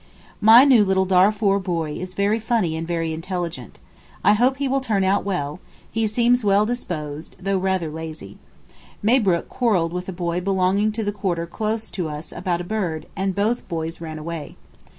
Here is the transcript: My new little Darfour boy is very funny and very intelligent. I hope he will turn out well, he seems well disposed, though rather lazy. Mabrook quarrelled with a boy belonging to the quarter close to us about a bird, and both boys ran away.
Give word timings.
My 0.41 0.65
new 0.65 0.83
little 0.83 1.05
Darfour 1.05 1.59
boy 1.59 1.91
is 1.93 2.15
very 2.15 2.39
funny 2.39 2.75
and 2.75 2.87
very 2.87 3.13
intelligent. 3.13 3.77
I 4.23 4.33
hope 4.33 4.57
he 4.57 4.67
will 4.67 4.81
turn 4.81 5.03
out 5.03 5.23
well, 5.23 5.59
he 5.91 6.07
seems 6.07 6.43
well 6.43 6.65
disposed, 6.65 7.35
though 7.39 7.59
rather 7.59 7.91
lazy. 7.91 8.39
Mabrook 9.03 9.47
quarrelled 9.47 9.93
with 9.93 10.09
a 10.09 10.11
boy 10.11 10.41
belonging 10.41 10.91
to 10.93 11.03
the 11.03 11.11
quarter 11.11 11.45
close 11.45 11.91
to 11.91 12.09
us 12.09 12.31
about 12.31 12.61
a 12.61 12.63
bird, 12.63 13.05
and 13.15 13.35
both 13.35 13.67
boys 13.69 14.01
ran 14.01 14.17
away. 14.17 14.55